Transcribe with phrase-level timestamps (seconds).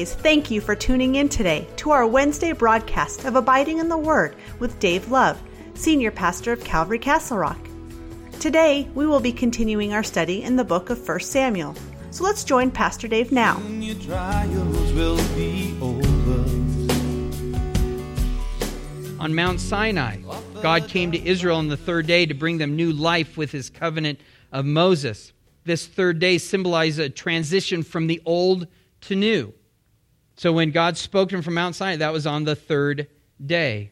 [0.00, 3.90] As always, thank you for tuning in today to our Wednesday broadcast of Abiding in
[3.90, 5.38] the Word with Dave Love,
[5.74, 7.58] Senior Pastor of Calvary Castle Rock.
[8.40, 11.74] Today, we will be continuing our study in the book of 1 Samuel.
[12.12, 13.56] So let's join Pastor Dave now.
[19.18, 20.16] On Mount Sinai,
[20.62, 23.68] God came to Israel on the third day to bring them new life with his
[23.68, 24.18] covenant
[24.50, 25.34] of Moses.
[25.64, 28.66] This third day symbolizes a transition from the old
[29.02, 29.52] to new.
[30.40, 33.08] So when God spoke to him from Mount Sinai, that was on the third
[33.44, 33.90] day.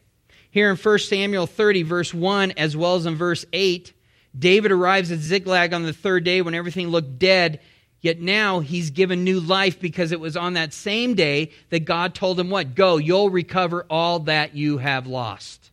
[0.49, 3.93] Here in 1 Samuel 30, verse 1, as well as in verse 8,
[4.35, 7.59] David arrives at Ziklag on the third day when everything looked dead,
[8.01, 12.15] yet now he's given new life because it was on that same day that God
[12.15, 12.73] told him what?
[12.73, 15.69] Go, you'll recover all that you have lost.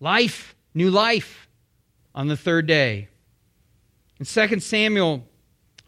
[0.00, 1.46] Life, new life
[2.16, 3.06] on the third day.
[4.18, 5.24] In 2 Samuel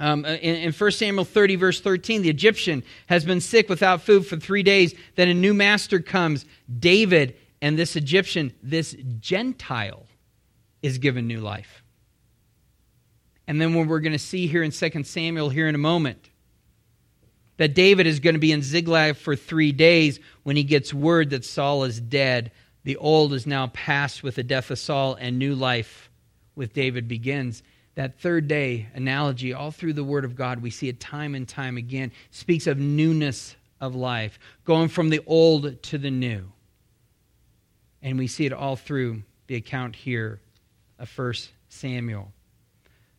[0.03, 4.27] um, in, in 1 Samuel 30, verse 13, the Egyptian has been sick without food
[4.27, 4.97] for three days.
[5.15, 6.45] Then a new master comes,
[6.81, 10.05] David, and this Egyptian, this Gentile,
[10.83, 11.85] is given new life.
[13.47, 16.31] And then what we're going to see here in 2 Samuel here in a moment,
[17.59, 21.31] that David is going to be in Ziklag for three days when he gets word
[21.31, 22.51] that Saul is dead.
[22.83, 26.11] The old is now past with the death of Saul, and new life
[26.57, 27.63] with David begins
[27.95, 31.49] that third day analogy all through the word of god we see it time and
[31.49, 32.13] time again.
[32.31, 36.51] Speaks of newness of life going from the old to the new.
[38.01, 40.41] And we see it all through the account here
[40.99, 41.35] of 1
[41.69, 42.33] samuel.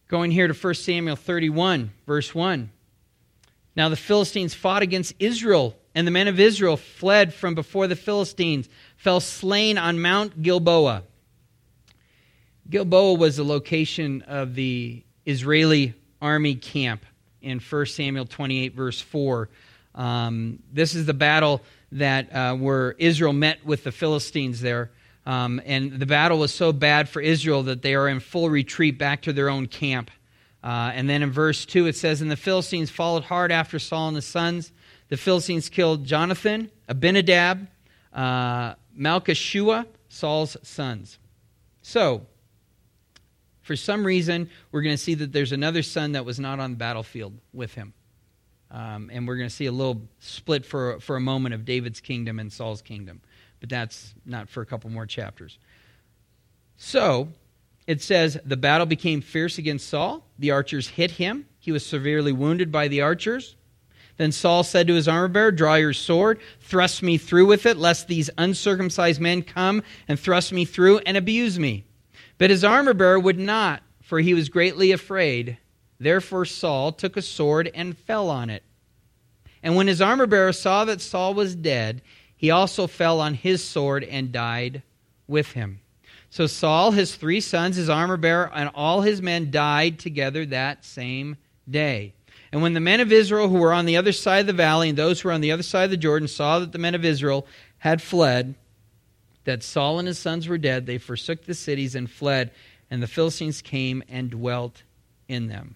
[0.07, 2.69] Going here to 1 samuel 31 verse 1
[3.75, 7.95] now the philistines fought against israel and the men of israel fled from before the
[7.95, 11.03] philistines fell slain on mount gilboa
[12.69, 17.06] Gilboa was the location of the Israeli army camp
[17.41, 19.50] in 1 Samuel 28, verse 4.
[19.96, 24.91] Um, this is the battle that uh, where Israel met with the Philistines there.
[25.25, 28.97] Um, and the battle was so bad for Israel that they are in full retreat
[28.97, 30.09] back to their own camp.
[30.63, 34.07] Uh, and then in verse 2, it says, And the Philistines followed hard after Saul
[34.07, 34.72] and his sons.
[35.09, 37.68] The Philistines killed Jonathan, Abinadab,
[38.13, 41.19] uh, Malchishua, Saul's sons.
[41.81, 42.25] So,
[43.63, 46.72] for some reason, we're going to see that there's another son that was not on
[46.72, 47.94] the battlefield with him.
[48.69, 52.01] Um, and we're going to see a little split for, for a moment of David's
[52.01, 53.22] kingdom and Saul's kingdom.
[53.59, 55.57] But that's not for a couple more chapters.
[56.75, 57.29] So,
[57.88, 60.25] it says, The battle became fierce against Saul.
[60.40, 61.45] The archers hit him.
[61.59, 63.56] He was severely wounded by the archers.
[64.18, 67.78] Then Saul said to his armor bearer, Draw your sword, thrust me through with it,
[67.78, 71.85] lest these uncircumcised men come and thrust me through and abuse me.
[72.38, 75.57] But his armor bearer would not, for he was greatly afraid.
[75.99, 78.63] Therefore Saul took a sword and fell on it.
[79.61, 82.01] And when his armor bearer saw that Saul was dead,
[82.35, 84.83] he also fell on his sword and died
[85.27, 85.79] with him.
[86.29, 90.83] So Saul, his three sons, his armor bearer, and all his men died together that
[90.83, 91.38] same
[91.69, 92.13] day.
[92.51, 94.89] And when the men of Israel who were on the other side of the valley
[94.89, 96.95] and those who were on the other side of the Jordan saw that the men
[96.95, 98.55] of Israel had fled,
[99.46, 102.52] that Saul and his sons were dead, they forsook the cities and fled,
[102.90, 104.84] and the Philistines came and dwelt
[105.28, 105.76] in them.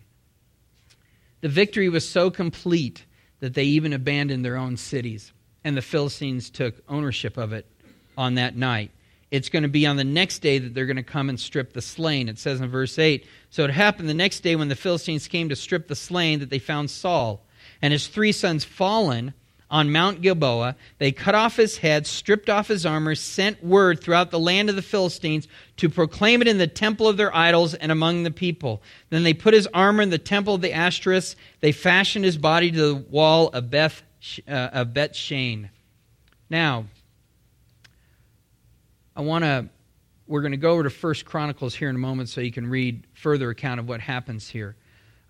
[1.41, 3.05] The victory was so complete
[3.39, 5.31] that they even abandoned their own cities,
[5.63, 7.65] and the Philistines took ownership of it
[8.17, 8.91] on that night.
[9.29, 11.73] It's going to be on the next day that they're going to come and strip
[11.73, 12.29] the slain.
[12.29, 15.49] It says in verse 8 So it happened the next day when the Philistines came
[15.49, 17.45] to strip the slain that they found Saul
[17.81, 19.33] and his three sons fallen
[19.69, 20.75] on Mount Gilboa.
[20.97, 24.75] They cut off his head, stripped off his armor, sent word throughout the land of
[24.75, 25.47] the Philistines
[25.77, 28.81] to proclaim it in the temple of their idols and among the people.
[29.09, 31.35] Then they put his armor in the temple of the Ashtoreths.
[31.59, 34.01] They fashioned his body to the wall of Beth,
[34.47, 35.69] uh, of Beth Shean.
[36.49, 36.85] Now,
[39.15, 39.69] I want to.
[40.27, 42.67] We're going to go over to First Chronicles here in a moment, so you can
[42.67, 44.75] read further account of what happens here.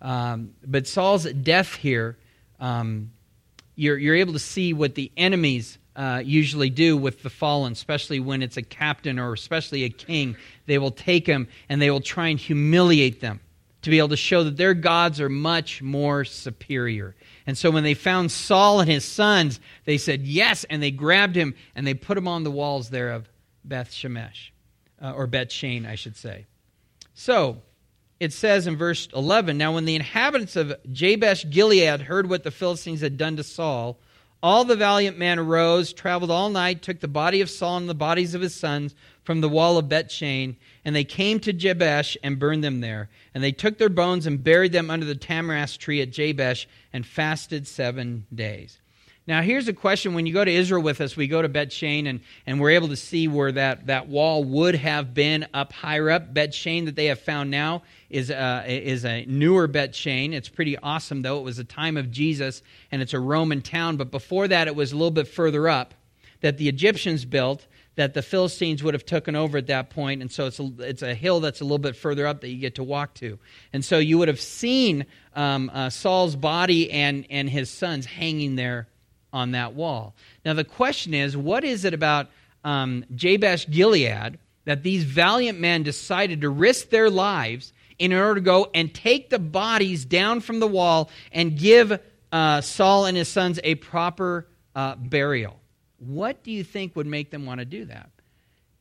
[0.02, 2.18] Um, but Saul's death here
[2.58, 3.12] um,
[3.78, 8.18] you're, you're able to see what the enemies uh, usually do with the fallen, especially
[8.18, 10.36] when it's a captain or especially a king.
[10.66, 13.38] They will take them and they will try and humiliate them
[13.82, 17.14] to be able to show that their gods are much more superior.
[17.46, 21.36] And so when they found Saul and his sons, they said yes, and they grabbed
[21.36, 23.28] him and they put him on the walls there of
[23.64, 24.50] Beth Shemesh,
[25.00, 26.46] uh, or Beth Shane, I should say.
[27.14, 27.62] So
[28.20, 32.50] it says in verse 11 Now, when the inhabitants of Jabesh Gilead heard what the
[32.50, 33.98] Philistines had done to Saul,
[34.42, 37.94] all the valiant men arose, traveled all night, took the body of Saul and the
[37.94, 38.94] bodies of his sons
[39.24, 43.08] from the wall of Bethshan, and they came to Jabesh and burned them there.
[43.34, 47.04] And they took their bones and buried them under the tamarisk tree at Jabesh and
[47.04, 48.78] fasted seven days.
[49.28, 50.14] Now, here's a question.
[50.14, 52.70] When you go to Israel with us, we go to Bet Shean, and, and we're
[52.70, 56.32] able to see where that, that wall would have been up higher up.
[56.32, 60.32] Bet Shean that they have found now is a, is a newer Bet Shean.
[60.32, 61.40] It's pretty awesome, though.
[61.40, 63.98] It was a time of Jesus, and it's a Roman town.
[63.98, 65.92] But before that, it was a little bit further up
[66.40, 67.66] that the Egyptians built
[67.96, 70.20] that the Philistines would have taken over at that point.
[70.20, 72.48] point, and so it's a, it's a hill that's a little bit further up that
[72.48, 73.38] you get to walk to.
[73.74, 75.04] And so you would have seen
[75.36, 78.88] um, uh, Saul's body and, and his sons hanging there
[79.32, 80.14] on that wall.
[80.44, 82.28] Now, the question is what is it about
[82.64, 88.40] um, Jabesh Gilead that these valiant men decided to risk their lives in order to
[88.40, 91.98] go and take the bodies down from the wall and give
[92.32, 95.58] uh, Saul and his sons a proper uh, burial?
[95.98, 98.10] What do you think would make them want to do that?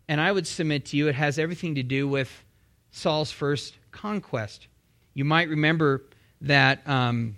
[0.08, 2.32] And I would submit to you it has everything to do with
[2.92, 4.68] Saul's first conquest.
[5.14, 6.04] You might remember
[6.42, 7.38] that um,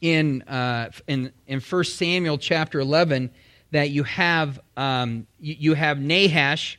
[0.00, 3.30] in, uh, in, in 1 Samuel chapter 11
[3.70, 6.78] that you have, um, you, you have Nahash,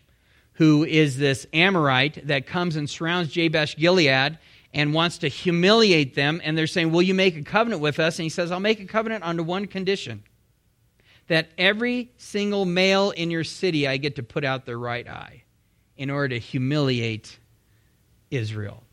[0.54, 4.38] who is this Amorite that comes and surrounds Jabesh Gilead
[4.74, 6.42] and wants to humiliate them.
[6.44, 8.20] And they're saying, Will you make a covenant with us?
[8.20, 10.24] And he says, I'll make a covenant under one condition
[11.28, 15.44] that every single male in your city I get to put out their right eye
[15.96, 17.40] in order to humiliate
[18.30, 18.84] Israel.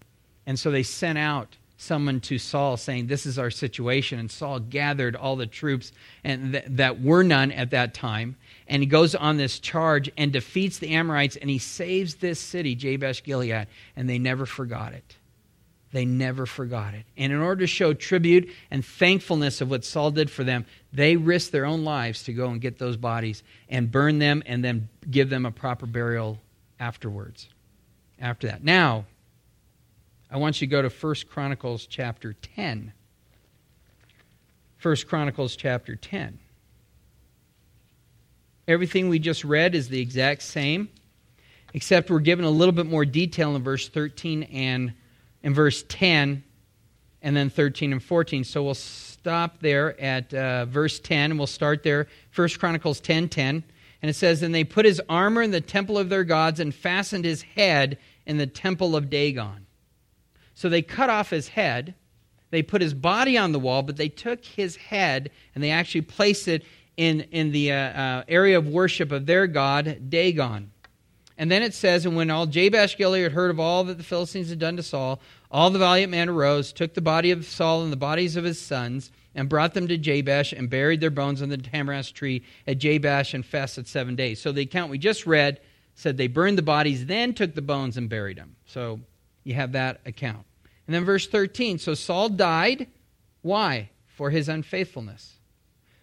[0.46, 4.18] And so they sent out someone to Saul saying, This is our situation.
[4.18, 5.92] And Saul gathered all the troops
[6.22, 8.36] and th- that were none at that time.
[8.66, 12.74] And he goes on this charge and defeats the Amorites and he saves this city,
[12.74, 13.68] Jabesh Gilead.
[13.96, 15.16] And they never forgot it.
[15.90, 17.04] They never forgot it.
[17.16, 21.16] And in order to show tribute and thankfulness of what Saul did for them, they
[21.16, 24.90] risked their own lives to go and get those bodies and burn them and then
[25.10, 26.38] give them a proper burial
[26.78, 27.48] afterwards.
[28.20, 28.64] After that.
[28.64, 29.04] Now,
[30.30, 32.92] I want you to go to 1 Chronicles chapter 10.
[34.82, 36.38] 1 Chronicles chapter 10.
[38.66, 40.90] Everything we just read is the exact same,
[41.72, 44.92] except we're given a little bit more detail in verse 13 and
[45.42, 46.44] in verse 10
[47.22, 48.44] and then 13 and 14.
[48.44, 52.06] So we'll stop there at uh, verse 10 and we'll start there.
[52.36, 53.64] 1 Chronicles 10 10.
[54.02, 56.74] And it says, And they put his armor in the temple of their gods and
[56.74, 57.96] fastened his head
[58.26, 59.66] in the temple of Dagon.
[60.58, 61.94] So they cut off his head.
[62.50, 66.00] They put his body on the wall, but they took his head and they actually
[66.00, 66.64] placed it
[66.96, 70.72] in, in the uh, uh, area of worship of their god, Dagon.
[71.36, 74.50] And then it says, And when all Jabesh Gilead heard of all that the Philistines
[74.50, 77.92] had done to Saul, all the valiant men arose, took the body of Saul and
[77.92, 81.50] the bodies of his sons, and brought them to Jabesh, and buried their bones in
[81.50, 84.40] the tamarisk tree at Jabesh, and fasted seven days.
[84.40, 85.60] So the account we just read
[85.94, 88.56] said they burned the bodies, then took the bones and buried them.
[88.66, 88.98] So
[89.48, 90.44] you have that account.
[90.86, 92.86] And then verse 13 So Saul died.
[93.42, 93.90] Why?
[94.06, 95.38] For his unfaithfulness,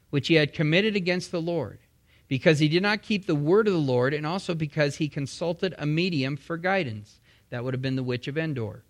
[0.10, 1.80] which he had committed against the Lord
[2.28, 5.76] because he did not keep the word of the Lord, and also because he consulted
[5.78, 7.20] a medium for guidance.
[7.50, 8.84] That would have been the witch of Endor.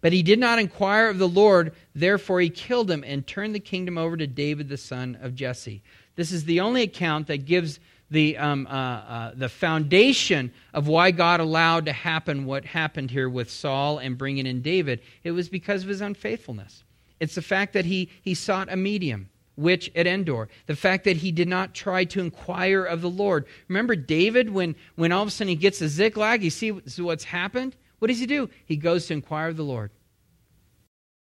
[0.00, 3.60] But he did not inquire of the Lord, therefore he killed him and turned the
[3.60, 5.82] kingdom over to David the son of Jesse.
[6.14, 11.10] This is the only account that gives the, um, uh, uh, the foundation of why
[11.10, 15.00] God allowed to happen what happened here with Saul and bringing in David.
[15.24, 16.84] It was because of his unfaithfulness.
[17.20, 20.48] It's the fact that he, he sought a medium witch at Endor.
[20.66, 23.46] The fact that he did not try to inquire of the Lord.
[23.66, 27.24] Remember David, when, when all of a sudden he gets a Ziklag, you see what's
[27.24, 27.76] happened?
[27.98, 28.48] What does he do?
[28.64, 29.90] He goes to inquire of the Lord.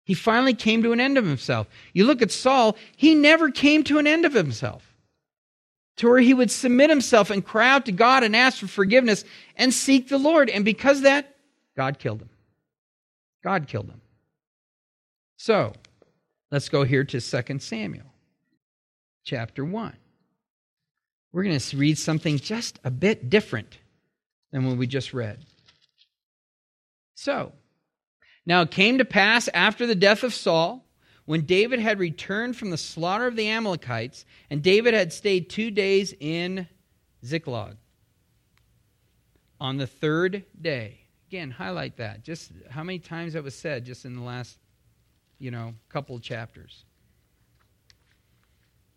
[0.03, 1.67] He finally came to an end of himself.
[1.93, 4.94] You look at Saul, he never came to an end of himself.
[5.97, 9.23] To where he would submit himself and cry out to God and ask for forgiveness
[9.55, 10.49] and seek the Lord.
[10.49, 11.35] And because that,
[11.77, 12.29] God killed him.
[13.43, 14.01] God killed him.
[15.37, 15.73] So,
[16.51, 18.05] let's go here to 2 Samuel
[19.23, 19.95] chapter 1.
[21.31, 23.77] We're going to read something just a bit different
[24.51, 25.39] than what we just read.
[27.15, 27.51] So,
[28.45, 30.84] now it came to pass after the death of Saul,
[31.25, 35.71] when David had returned from the slaughter of the Amalekites, and David had stayed two
[35.71, 36.67] days in
[37.25, 37.77] Ziklag.
[39.59, 42.23] On the third day, again, highlight that.
[42.23, 44.57] Just how many times that was said just in the last,
[45.39, 46.85] you know, couple chapters.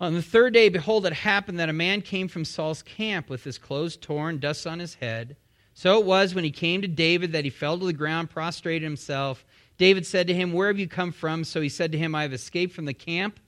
[0.00, 3.42] On the third day, behold, it happened that a man came from Saul's camp with
[3.42, 5.36] his clothes torn, dust on his head.
[5.74, 8.82] So it was when he came to David that he fell to the ground, prostrated
[8.82, 9.44] himself.
[9.78, 11.44] David said to him, Where have you come from?
[11.44, 13.40] So he said to him, I have escaped from the camp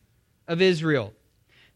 [0.48, 1.12] of Israel.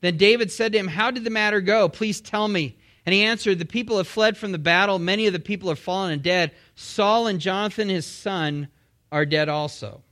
[0.00, 1.88] Then David said to him, How did the matter go?
[1.88, 2.76] Please tell me.
[3.04, 4.99] And he answered, The people have fled from the battle.
[4.99, 6.52] Many of the people are fallen and dead.
[6.75, 8.68] Saul and Jonathan, his son,
[9.12, 10.02] are dead also.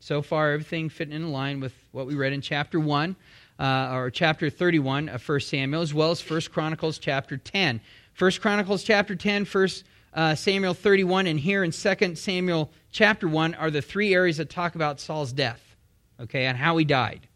[0.00, 3.14] So far, everything fitting in line with what we read in chapter 1.
[3.60, 7.80] uh, or chapter 31 of 1 Samuel, as well as 1 Chronicles chapter 10.
[8.18, 9.68] 1 Chronicles chapter 10, 1
[10.14, 14.50] uh, Samuel 31, and here in 2 Samuel chapter 1 are the three areas that
[14.50, 15.76] talk about Saul's death,
[16.20, 17.26] okay, and how he died.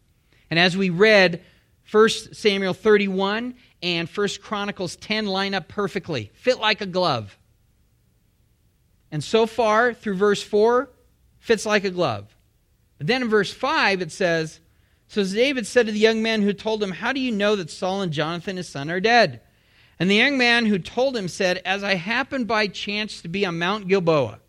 [0.49, 1.41] And as we read,
[1.91, 7.37] 1 Samuel 31 and 1 Chronicles 10 line up perfectly, fit like a glove.
[9.11, 10.89] And so far, through verse 4,
[11.39, 12.35] fits like a glove.
[12.97, 14.59] But then in verse 5, it says,
[15.07, 17.69] So David said to the young man who told him, How do you know that
[17.69, 19.41] Saul and Jonathan, his son, are dead?
[19.99, 23.45] And the young man who told him said, As I happened by chance to be
[23.45, 24.39] on Mount Gilboa,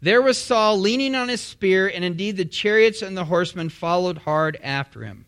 [0.00, 4.18] there was Saul leaning on his spear, and indeed the chariots and the horsemen followed
[4.18, 5.24] hard after him.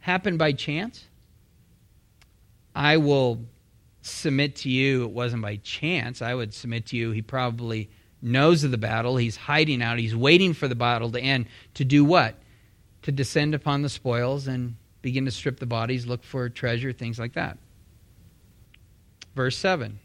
[0.00, 1.04] Happened by chance?
[2.74, 3.44] I will
[4.02, 6.22] submit to you it wasn't by chance.
[6.22, 7.90] I would submit to you he probably
[8.22, 9.16] knows of the battle.
[9.16, 9.98] He's hiding out.
[9.98, 12.36] He's waiting for the battle to end to do what?
[13.02, 17.18] To descend upon the spoils and begin to strip the bodies, look for treasure, things
[17.18, 17.58] like that.
[19.34, 19.98] Verse 7.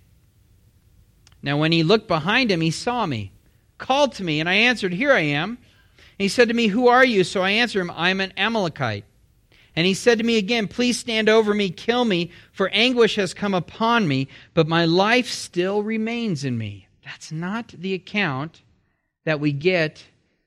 [1.42, 3.32] Now, when he looked behind him, he saw me,
[3.78, 5.50] called to me, and I answered, Here I am.
[5.50, 5.58] And
[6.18, 7.24] he said to me, Who are you?
[7.24, 9.06] So I answered him, I am an Amalekite.
[9.76, 13.34] And he said to me again, Please stand over me, kill me, for anguish has
[13.34, 16.88] come upon me, but my life still remains in me.
[17.04, 18.62] That's not the account
[19.26, 20.06] that we get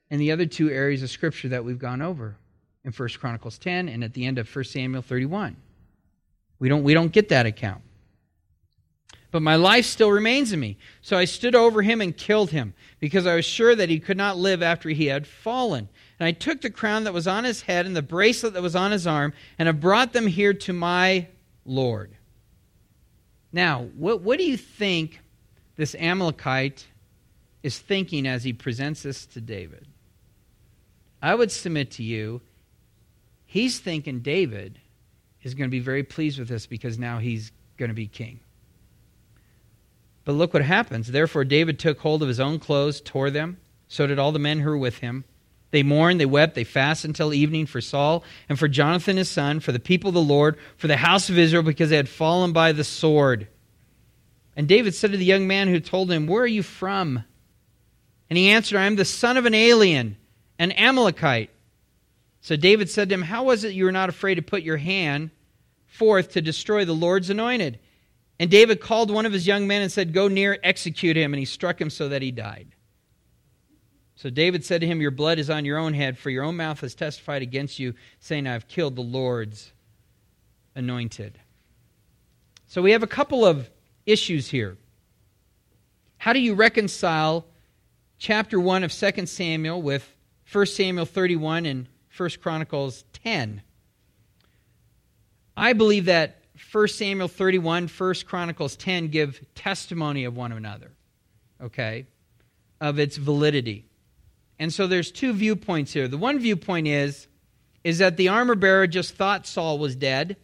[0.09, 2.37] in the other two areas of Scripture that we've gone over
[2.83, 5.57] in 1 Chronicles 10 and at the end of 1 Samuel 31.
[6.59, 7.81] We don't, we don't get that account.
[9.29, 10.77] But my life still remains in me.
[11.01, 14.17] So I stood over him and killed him, because I was sure that he could
[14.17, 15.89] not live after he had fallen.
[16.19, 18.75] And I took the crown that was on his head and the bracelet that was
[18.75, 21.27] on his arm, and I brought them here to my
[21.65, 22.11] Lord.
[23.51, 25.19] Now, what, what do you think
[25.75, 26.85] this Amalekite
[27.63, 29.87] is thinking as he presents this to David?
[31.21, 32.41] I would submit to you,
[33.45, 34.79] he's thinking David
[35.43, 38.39] is going to be very pleased with this because now he's going to be king.
[40.27, 41.07] But look what happens.
[41.07, 43.59] Therefore, David took hold of his own clothes, tore them.
[43.87, 45.23] So did all the men who were with him.
[45.71, 49.61] They mourned, they wept, they fasted until evening for Saul and for Jonathan his son,
[49.61, 52.51] for the people of the Lord, for the house of Israel, because they had fallen
[52.51, 53.47] by the sword.
[54.57, 57.23] And David said to the young man who told him, Where are you from?
[58.29, 60.17] And he answered, I am the son of an alien,
[60.59, 61.51] an Amalekite.
[62.41, 64.75] So David said to him, How was it you were not afraid to put your
[64.75, 65.31] hand
[65.85, 67.79] forth to destroy the Lord's anointed?
[68.39, 71.33] And David called one of his young men and said, Go near, execute him.
[71.33, 72.69] And he struck him so that he died.
[74.15, 76.57] So David said to him, Your blood is on your own head, for your own
[76.57, 79.71] mouth has testified against you, saying, I have killed the Lord's
[80.75, 81.39] anointed.
[82.67, 83.69] So we have a couple of
[84.05, 84.77] issues here.
[86.17, 87.45] How do you reconcile
[88.17, 90.15] chapter 1 of 2 Samuel with
[90.51, 93.61] 1 Samuel 31 and 1 Chronicles 10?
[95.55, 100.91] I believe that 1 Samuel 31, 1 Chronicles 10 give testimony of one another,
[101.61, 102.05] okay,
[102.79, 103.85] of its validity.
[104.59, 106.07] And so there's two viewpoints here.
[106.07, 107.27] The one viewpoint is
[107.83, 110.35] is that the armor bearer just thought Saul was dead,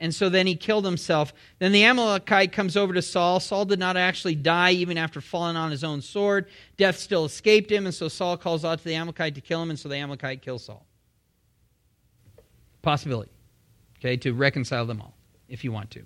[0.00, 1.32] and so then he killed himself.
[1.60, 3.38] Then the Amalekite comes over to Saul.
[3.38, 6.46] Saul did not actually die even after falling on his own sword.
[6.76, 9.70] Death still escaped him, and so Saul calls out to the Amalekite to kill him,
[9.70, 10.84] and so the Amalekite kills Saul.
[12.82, 13.30] Possibility,
[14.00, 15.14] okay, to reconcile them all,
[15.48, 16.02] if you want to.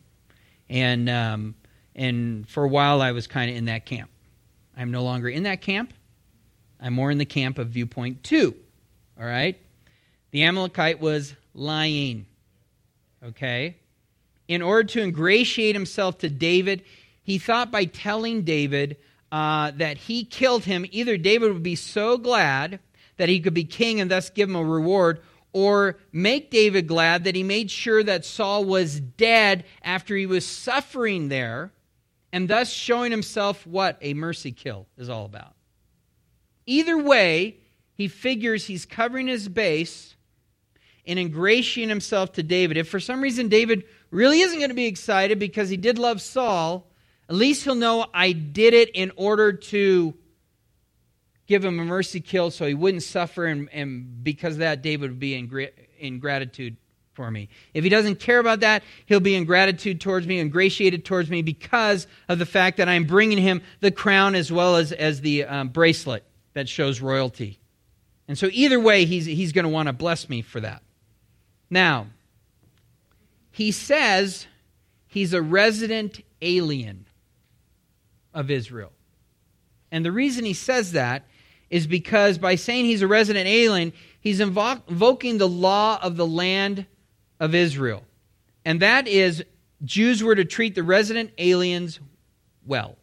[0.68, 1.54] And um,
[1.94, 4.10] and for a while, I was kind of in that camp.
[4.76, 5.92] I'm no longer in that camp.
[6.80, 8.54] I'm more in the camp of viewpoint two.
[9.18, 9.58] All right?
[10.30, 12.26] The Amalekite was lying.
[13.24, 13.76] Okay?
[14.48, 16.82] In order to ingratiate himself to David,
[17.22, 18.96] he thought by telling David
[19.30, 22.80] uh, that he killed him, either David would be so glad
[23.16, 25.20] that he could be king and thus give him a reward,
[25.52, 30.46] or make David glad that he made sure that Saul was dead after he was
[30.46, 31.72] suffering there,
[32.32, 35.54] and thus showing himself what a mercy kill is all about.
[36.66, 37.58] Either way,
[37.94, 40.16] he figures he's covering his base
[41.06, 42.76] and ingratiating himself to David.
[42.76, 46.20] If for some reason David really isn't going to be excited because he did love
[46.20, 46.90] Saul,
[47.28, 50.14] at least he'll know I did it in order to
[51.46, 55.10] give him a mercy kill so he wouldn't suffer, and, and because of that, David
[55.10, 55.68] would be in,
[55.98, 56.76] in gratitude
[57.14, 57.48] for me.
[57.74, 61.42] If he doesn't care about that, he'll be in gratitude towards me, ingratiated towards me
[61.42, 65.44] because of the fact that I'm bringing him the crown as well as, as the
[65.44, 67.58] um, bracelet that shows royalty.
[68.28, 70.82] And so, either way, he's, he's going to want to bless me for that.
[71.68, 72.06] Now,
[73.50, 74.46] he says
[75.06, 77.06] he's a resident alien
[78.32, 78.92] of Israel.
[79.90, 81.26] And the reason he says that
[81.72, 86.84] is because by saying he's a resident alien, he's invoking the law of the land
[87.40, 88.04] of Israel.
[88.66, 89.42] And that is
[89.82, 91.98] Jews were to treat the resident aliens
[92.66, 92.98] well.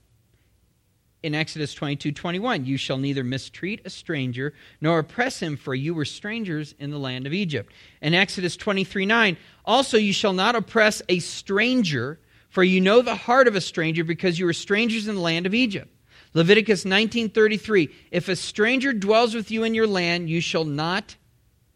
[1.24, 5.96] In Exodus 22 21, you shall neither mistreat a stranger nor oppress him, for you
[5.96, 7.74] were strangers in the land of Egypt.
[8.04, 9.36] In Exodus 23 9,
[9.66, 14.04] also you shall not oppress a stranger, for you know the heart of a stranger,
[14.04, 15.92] because you were strangers in the land of Egypt.
[16.34, 21.16] Leviticus 19:33 If a stranger dwells with you in your land you shall not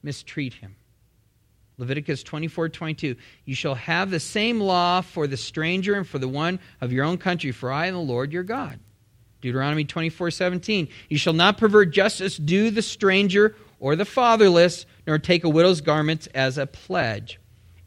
[0.03, 0.75] mistreat him.
[1.77, 6.60] Leviticus 24:22 You shall have the same law for the stranger and for the one
[6.81, 8.79] of your own country for I am the Lord your God.
[9.41, 15.43] Deuteronomy 24:17 You shall not pervert justice due the stranger or the fatherless nor take
[15.43, 17.39] a widow's garments as a pledge.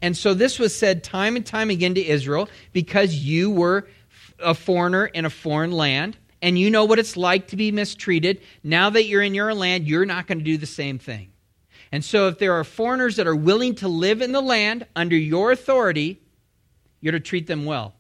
[0.03, 3.89] And so this was said time and time again to Israel because you were
[4.39, 8.41] a foreigner in a foreign land and you know what it's like to be mistreated.
[8.63, 11.33] Now that you're in your land, you're not going to do the same thing.
[11.91, 15.17] And so, if there are foreigners that are willing to live in the land under
[15.17, 16.21] your authority,
[17.01, 17.95] you're to treat them well.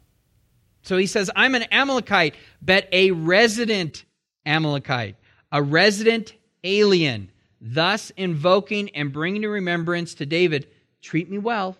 [0.83, 4.05] So he says, I'm an Amalekite, but a resident
[4.45, 5.17] Amalekite,
[5.51, 10.69] a resident alien, thus invoking and bringing to remembrance to David,
[11.03, 11.77] treat me well,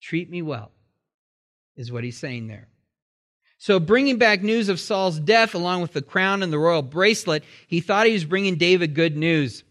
[0.00, 0.70] treat me well,
[1.76, 2.68] is what he's saying there.
[3.60, 7.42] So, bringing back news of Saul's death along with the crown and the royal bracelet,
[7.66, 9.64] he thought he was bringing David good news.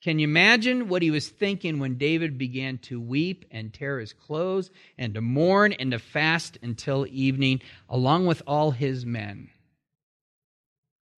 [0.00, 4.12] Can you imagine what he was thinking when David began to weep and tear his
[4.12, 9.50] clothes and to mourn and to fast until evening, along with all his men?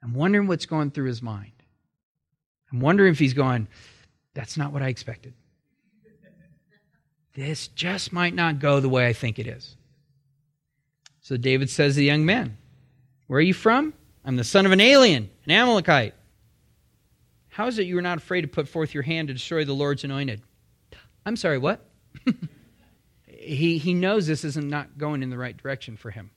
[0.02, 1.52] I'm wondering what's going through his mind.
[2.73, 3.69] I'm wondering if he's going,
[4.33, 5.35] That's not what I expected.
[7.35, 9.76] This just might not go the way I think it is.
[11.25, 12.58] So David says to the young man,
[13.28, 13.95] Where are you from?
[14.26, 16.15] I'm the son of an alien, an Amalekite.
[17.49, 19.73] How is it you are not afraid to put forth your hand to destroy the
[19.73, 20.43] Lord's anointed?
[21.25, 21.80] I'm sorry, what?
[23.26, 26.30] he, he knows this isn't not going in the right direction for him.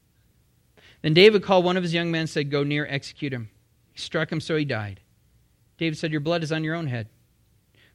[1.01, 3.49] Then David called one of his young men and said, Go near, execute him.
[3.91, 5.01] He struck him, so he died.
[5.77, 7.09] David said, Your blood is on your own head.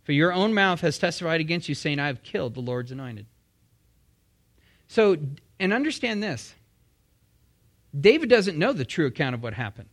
[0.02, 3.24] For your own mouth has testified against you, saying, I have killed the Lord's anointed.
[4.88, 5.16] So,
[5.58, 6.54] and understand this
[7.98, 9.88] David doesn't know the true account of what happened.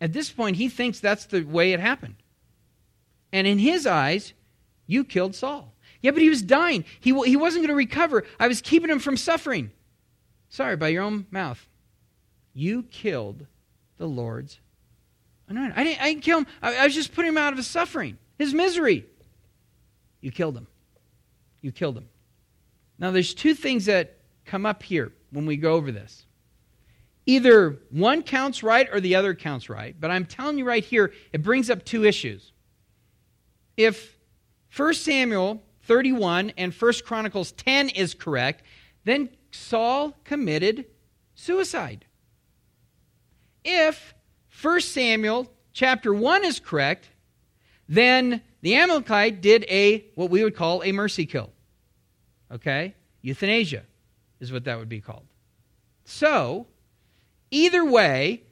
[0.00, 2.16] At this point, he thinks that's the way it happened.
[3.32, 4.32] And in his eyes,
[4.86, 5.74] you killed Saul.
[6.00, 6.84] Yeah, but he was dying.
[7.00, 8.24] He, he wasn't going to recover.
[8.38, 9.70] I was keeping him from suffering.
[10.48, 11.68] Sorry, by your own mouth.
[12.52, 13.46] You killed
[13.96, 14.60] the Lord's
[15.48, 15.74] anointed.
[15.76, 16.46] I didn't, I didn't kill him.
[16.60, 19.06] I, I was just putting him out of his suffering, his misery.
[20.20, 20.66] You killed him.
[21.60, 22.08] You killed him.
[22.98, 26.26] Now, there's two things that come up here when we go over this
[27.26, 29.94] either one counts right or the other counts right.
[29.98, 32.52] But I'm telling you right here, it brings up two issues.
[33.76, 34.16] If
[34.76, 38.62] 1 Samuel 31 and 1 Chronicles 10 is correct,
[39.04, 40.86] then Saul committed
[41.34, 42.04] suicide.
[43.64, 44.14] If
[44.60, 47.08] 1 Samuel chapter 1 is correct,
[47.88, 51.50] then the Amalekite did a what we would call a mercy kill.
[52.50, 52.94] Okay?
[53.22, 53.82] Euthanasia
[54.40, 55.26] is what that would be called.
[56.04, 56.66] So,
[57.52, 58.42] Either way,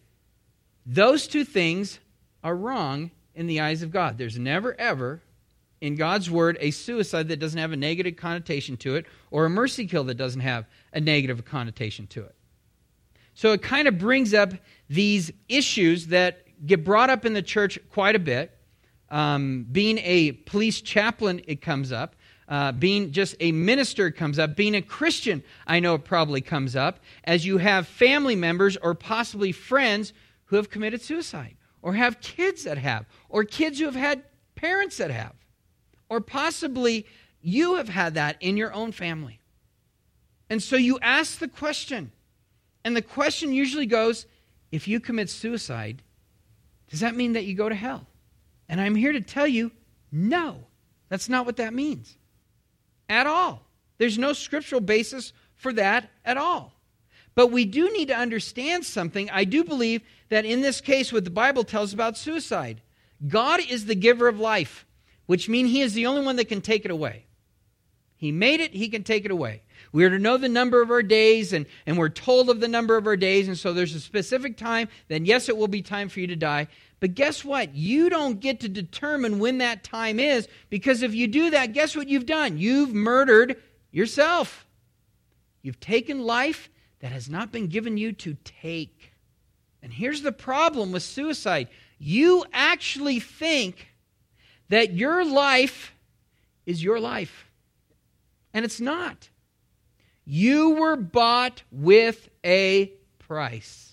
[0.87, 1.99] those two things
[2.45, 4.19] are wrong in the eyes of God.
[4.19, 5.23] There's never, ever
[5.81, 9.51] in God's word a suicide that doesn't have a negative connotation to it or a
[9.51, 12.35] mercy kill that doesn't have a negative connotation to it.
[13.33, 14.53] So it kind of brings up
[14.91, 18.55] these issues that get brought up in the church quite a bit.
[19.09, 22.17] Um, being a police chaplain, it comes up.
[22.51, 24.57] Uh, being just a minister comes up.
[24.57, 28.93] Being a Christian, I know it probably comes up, as you have family members or
[28.97, 30.13] possibly friends
[30.47, 34.25] who have committed suicide, or have kids that have, or kids who have had
[34.57, 35.35] parents that have,
[36.09, 37.07] or possibly
[37.41, 39.39] you have had that in your own family.
[40.51, 42.11] And so you ask the question,
[42.85, 44.27] and the question usually goes
[44.73, 46.03] if you commit suicide,
[46.89, 48.09] does that mean that you go to hell?
[48.69, 49.71] And I'm here to tell you,
[50.11, 50.65] no,
[51.09, 52.17] that's not what that means
[53.11, 53.67] at all.
[53.99, 56.73] There's no scriptural basis for that at all.
[57.35, 59.29] But we do need to understand something.
[59.31, 62.81] I do believe that in this case, what the Bible tells about suicide,
[63.29, 64.87] God is the giver of life,
[65.27, 67.27] which means He is the only one that can take it away.
[68.17, 69.63] He made it, He can take it away.
[69.93, 72.69] We are to know the number of our days, and, and we're told of the
[72.69, 75.83] number of our days, and so there's a specific time, then yes, it will be
[75.83, 76.69] time for you to die.
[77.01, 77.75] But guess what?
[77.75, 81.97] You don't get to determine when that time is because if you do that, guess
[81.97, 82.59] what you've done?
[82.59, 83.57] You've murdered
[83.91, 84.67] yourself.
[85.63, 86.69] You've taken life
[87.01, 89.13] that has not been given you to take.
[89.83, 93.89] And here's the problem with suicide you actually think
[94.69, 95.95] that your life
[96.65, 97.51] is your life.
[98.55, 99.29] And it's not.
[100.25, 103.90] You were bought with a price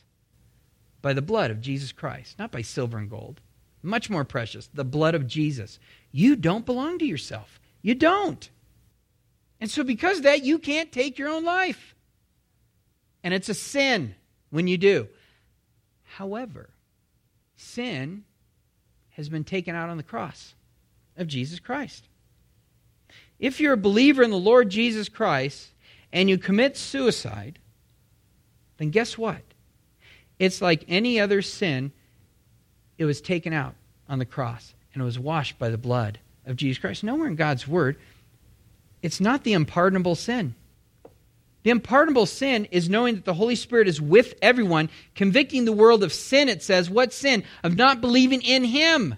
[1.02, 3.42] by the blood of Jesus Christ, not by silver and gold.
[3.84, 5.80] Much more precious, the blood of Jesus.
[6.12, 7.60] You don't belong to yourself.
[7.82, 8.50] You don't.
[9.62, 11.96] And so, because that, you can't take your own life.
[13.24, 14.16] And it's a sin
[14.50, 15.08] when you do.
[16.04, 16.70] However,
[17.56, 18.24] sin
[19.12, 20.54] has been taken out on the cross
[21.16, 22.08] of Jesus Christ.
[23.40, 25.72] If you're a believer in the Lord Jesus Christ
[26.12, 27.60] and you commit suicide,
[28.78, 29.42] then guess what?
[30.40, 31.92] It's like any other sin,
[32.98, 33.76] it was taken out
[34.10, 37.04] on the cross and it was washed by the blood of Jesus Christ.
[37.04, 37.98] Nowhere in God's Word,
[39.02, 40.56] it's not the unpardonable sin.
[41.64, 46.02] The unpardonable sin is knowing that the Holy Spirit is with everyone, convicting the world
[46.02, 46.90] of sin, it says.
[46.90, 47.44] What sin?
[47.64, 49.16] Of not believing in Him.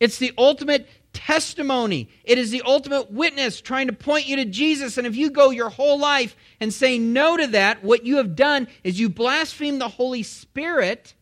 [0.00, 2.10] It's the ultimate testimony.
[2.24, 4.98] It is the ultimate witness trying to point you to Jesus.
[4.98, 8.36] And if you go your whole life and say no to that, what you have
[8.36, 11.14] done is you blaspheme the Holy Spirit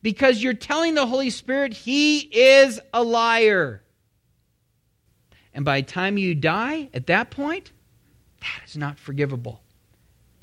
[0.00, 3.82] because you're telling the Holy Spirit he is a liar.
[5.52, 7.72] And by the time you die, at that point,
[8.40, 9.60] that is not forgivable.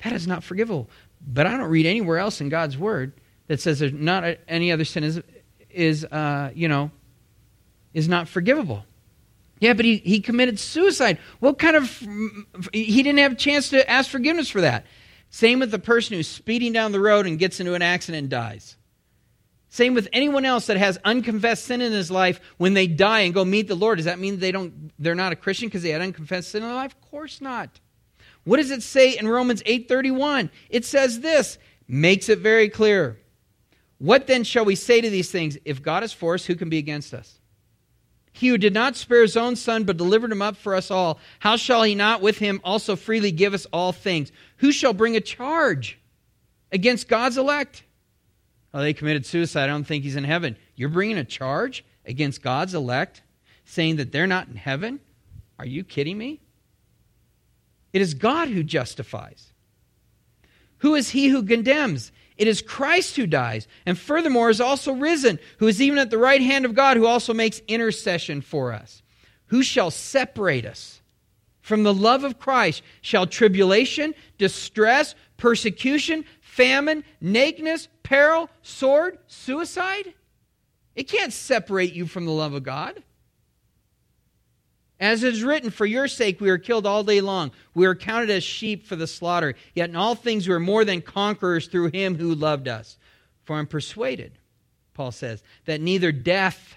[0.02, 0.90] That is not forgivable.
[1.26, 3.14] But I don't read anywhere else in God's Word
[3.46, 5.22] that says there's not any other sin is,
[5.70, 6.90] is uh, you know,
[7.94, 8.84] is not forgivable.
[9.60, 11.18] Yeah, but he, he committed suicide.
[11.38, 11.98] What kind of.
[12.72, 14.84] He didn't have a chance to ask forgiveness for that.
[15.30, 18.30] Same with the person who's speeding down the road and gets into an accident and
[18.30, 18.76] dies.
[19.68, 23.34] Same with anyone else that has unconfessed sin in his life when they die and
[23.34, 23.98] go meet the Lord.
[23.98, 26.68] Does that mean they don't they're not a Christian because they had unconfessed sin in
[26.68, 26.92] their life?
[26.92, 27.80] Of course not.
[28.44, 30.50] What does it say in Romans 8:31?
[30.68, 33.18] It says this, makes it very clear.
[33.98, 35.58] What then shall we say to these things?
[35.64, 37.40] If God is for us, who can be against us?
[38.36, 41.20] He who did not spare his own son, but delivered him up for us all,
[41.38, 44.32] how shall he not with him also freely give us all things?
[44.56, 46.00] Who shall bring a charge
[46.72, 47.84] against God's elect?
[48.74, 49.64] Oh, they committed suicide.
[49.64, 50.56] I don't think he's in heaven.
[50.74, 53.22] You're bringing a charge against God's elect,
[53.66, 54.98] saying that they're not in heaven?
[55.60, 56.40] Are you kidding me?
[57.92, 59.52] It is God who justifies.
[60.78, 62.10] Who is he who condemns?
[62.36, 66.18] It is Christ who dies, and furthermore is also risen, who is even at the
[66.18, 69.02] right hand of God, who also makes intercession for us.
[69.46, 71.00] Who shall separate us
[71.60, 72.82] from the love of Christ?
[73.02, 80.14] Shall tribulation, distress, persecution, famine, nakedness, peril, sword, suicide?
[80.96, 83.02] It can't separate you from the love of God.
[85.04, 87.50] As it is written, For your sake we are killed all day long.
[87.74, 89.54] We are counted as sheep for the slaughter.
[89.74, 92.96] Yet in all things we are more than conquerors through him who loved us.
[93.42, 94.32] For I'm persuaded,
[94.94, 96.76] Paul says, that neither death,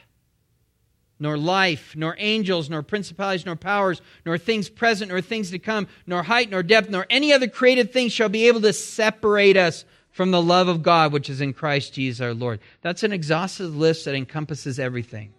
[1.18, 5.88] nor life, nor angels, nor principalities, nor powers, nor things present, nor things to come,
[6.06, 9.86] nor height, nor depth, nor any other created thing shall be able to separate us
[10.12, 12.60] from the love of God which is in Christ Jesus our Lord.
[12.82, 15.34] That's an exhaustive list that encompasses everything.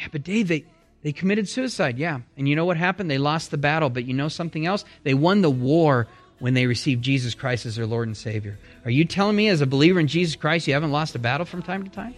[0.00, 0.64] Yeah, but Dave, they,
[1.04, 2.20] they committed suicide, yeah.
[2.38, 3.10] And you know what happened?
[3.10, 4.86] They lost the battle, but you know something else?
[5.02, 8.58] They won the war when they received Jesus Christ as their Lord and Savior.
[8.86, 11.44] Are you telling me, as a believer in Jesus Christ, you haven't lost a battle
[11.44, 12.14] from time to time?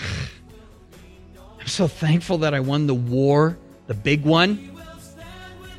[1.60, 4.70] I'm so thankful that I won the war, the big one.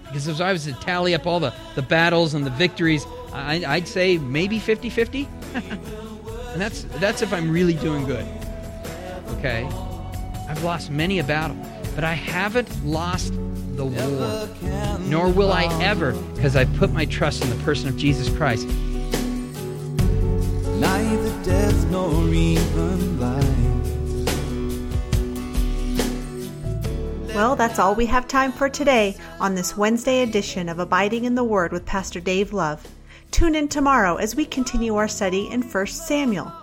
[0.03, 3.63] Because if I was to tally up all the, the battles and the victories, I,
[3.65, 5.27] I'd say maybe 50 50.
[5.55, 8.27] and that's, that's if I'm really doing good.
[9.39, 9.67] Okay?
[10.47, 11.57] I've lost many a battle,
[11.95, 13.33] but I haven't lost
[13.75, 14.49] the war.
[15.01, 18.67] Nor will I ever, because I put my trust in the person of Jesus Christ.
[20.79, 23.45] Neither death nor even life.
[27.33, 31.35] Well, that's all we have time for today on this Wednesday edition of Abiding in
[31.35, 32.87] the Word with Pastor Dave Love.
[33.31, 36.53] Tune in tomorrow as we continue our study in 1 Samuel.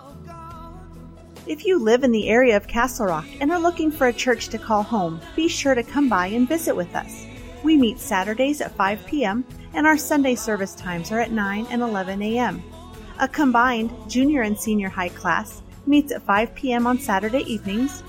[1.45, 4.47] If you live in the area of Castle Rock and are looking for a church
[4.47, 7.25] to call home, be sure to come by and visit with us.
[7.63, 11.81] We meet Saturdays at 5 p.m., and our Sunday service times are at 9 and
[11.81, 12.63] 11 a.m.
[13.19, 16.87] A combined junior and senior high class meets at 5 p.m.
[16.87, 18.03] on Saturday evenings.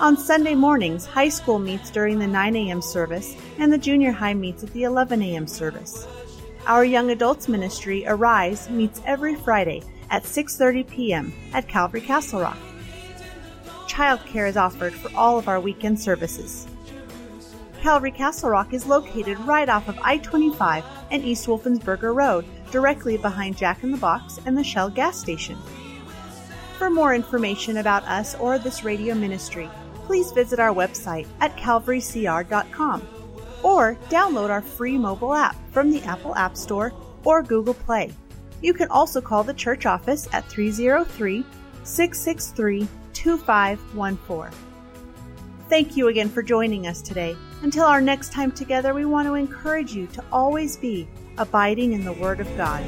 [0.00, 2.80] On Sunday mornings, high school meets during the 9 a.m.
[2.80, 5.46] service, and the junior high meets at the 11 a.m.
[5.46, 6.06] service.
[6.66, 11.34] Our young adults ministry, Arise, meets every Friday at 6:30 p.m.
[11.52, 12.56] at Calvary Castle Rock
[13.98, 16.68] childcare is offered for all of our weekend services.
[17.80, 23.16] Calvary Castle Rock is located right off of I 25 and East Wolfensberger Road, directly
[23.16, 25.58] behind Jack in the Box and the Shell gas station.
[26.76, 29.68] For more information about us or this radio ministry,
[30.04, 33.02] please visit our website at calvarycr.com.
[33.64, 36.92] or download our free mobile app from the Apple App Store
[37.24, 38.12] or Google Play.
[38.62, 41.44] You can also call the church office at 303
[41.82, 42.86] 663
[43.18, 44.56] 2514.
[45.68, 47.36] Thank you again for joining us today.
[47.62, 52.04] Until our next time together, we want to encourage you to always be abiding in
[52.04, 52.84] the Word of God.